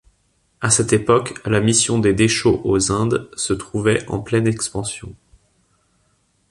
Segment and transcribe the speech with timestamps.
[0.61, 5.15] À cette époque, la Mission des déchaux aux Indes se trouvait en pleine expansion.